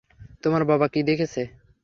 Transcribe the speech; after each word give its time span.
তোমার 0.43 0.63
বাবা 0.65 0.87
কি 0.87 0.99
দেখেছে? 1.03 1.41